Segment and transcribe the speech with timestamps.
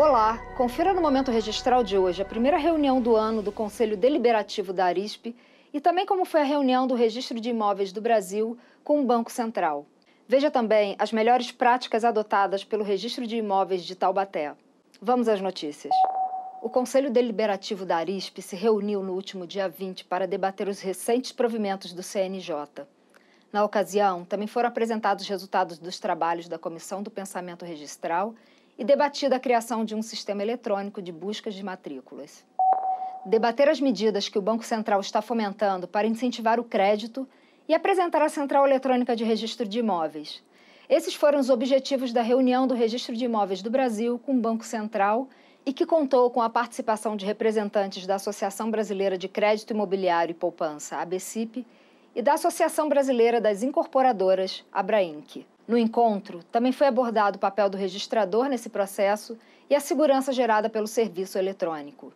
[0.00, 4.72] Olá, confira no Momento Registral de hoje a primeira reunião do ano do Conselho Deliberativo
[4.72, 5.36] da Arisp
[5.74, 9.30] e também como foi a reunião do Registro de Imóveis do Brasil com o Banco
[9.30, 9.84] Central.
[10.26, 14.54] Veja também as melhores práticas adotadas pelo Registro de Imóveis de Taubaté.
[15.02, 15.92] Vamos às notícias.
[16.62, 21.30] O Conselho Deliberativo da Arisp se reuniu no último dia 20 para debater os recentes
[21.30, 22.86] provimentos do CNJ.
[23.52, 28.34] Na ocasião, também foram apresentados os resultados dos trabalhos da Comissão do Pensamento Registral
[28.80, 32.42] e debatida a criação de um sistema eletrônico de buscas de matrículas.
[33.26, 37.28] Debater as medidas que o Banco Central está fomentando para incentivar o crédito
[37.68, 40.42] e apresentar a Central Eletrônica de Registro de Imóveis.
[40.88, 44.64] Esses foram os objetivos da reunião do Registro de Imóveis do Brasil com o Banco
[44.64, 45.28] Central
[45.66, 50.34] e que contou com a participação de representantes da Associação Brasileira de Crédito Imobiliário e
[50.34, 51.66] Poupança, ABCIP,
[52.16, 55.46] e da Associação Brasileira das Incorporadoras, ABRAINC.
[55.70, 59.38] No encontro, também foi abordado o papel do registrador nesse processo
[59.70, 62.12] e a segurança gerada pelo serviço eletrônico.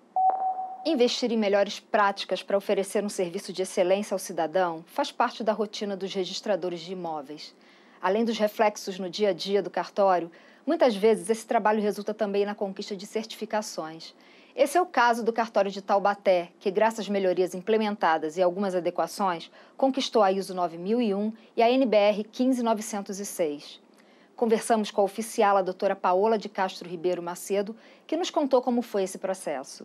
[0.85, 5.53] Investir em melhores práticas para oferecer um serviço de excelência ao cidadão faz parte da
[5.53, 7.55] rotina dos registradores de imóveis.
[8.03, 10.33] Além dos reflexos no dia a dia do cartório,
[10.67, 14.17] muitas vezes esse trabalho resulta também na conquista de certificações.
[14.57, 18.73] Esse é o caso do cartório de Taubaté, que, graças às melhorias implementadas e algumas
[18.73, 23.81] adequações, conquistou a ISO 9001 e a NBR 15906.
[24.37, 27.75] Conversamos com a oficial, a doutora Paola de Castro Ribeiro Macedo,
[28.07, 29.85] que nos contou como foi esse processo.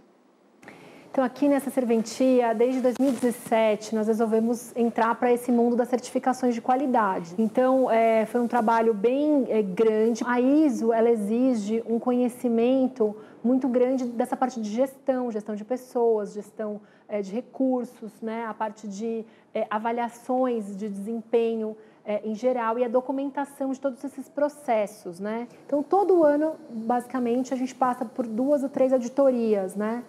[1.12, 6.62] Então, aqui nessa serventia, desde 2017, nós resolvemos entrar para esse mundo das certificações de
[6.62, 7.34] qualidade.
[7.40, 10.24] Então, é, foi um trabalho bem é, grande.
[10.24, 16.34] A ISO, ela exige um conhecimento muito grande dessa parte de gestão, gestão de pessoas,
[16.34, 18.46] gestão é, de recursos, né?
[18.46, 24.04] a parte de é, avaliações de desempenho é, em geral e a documentação de todos
[24.04, 25.20] esses processos.
[25.20, 25.48] Né?
[25.66, 30.04] Então, todo ano, basicamente, a gente passa por duas ou três auditorias, né?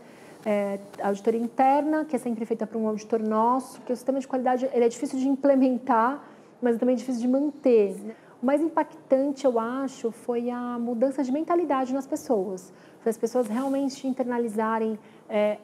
[0.45, 4.27] É, auditoria interna, que é sempre feita por um auditor nosso, porque o sistema de
[4.27, 6.25] qualidade ele é difícil de implementar,
[6.63, 8.17] mas também é difícil de manter.
[8.43, 12.73] O mais impactante, eu acho, foi a mudança de mentalidade nas pessoas.
[13.05, 14.99] As pessoas realmente internalizarem
[15.29, 15.59] é,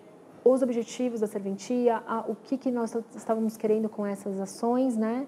[0.45, 5.27] os objetivos da serventia, a, o que, que nós estávamos querendo com essas ações, né?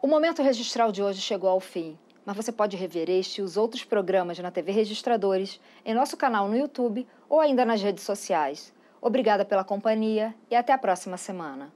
[0.00, 3.56] O Momento Registral de hoje chegou ao fim, mas você pode rever este e os
[3.56, 8.72] outros programas na TV Registradores, em nosso canal no YouTube ou ainda nas redes sociais.
[9.00, 11.72] Obrigada pela companhia e até a próxima semana.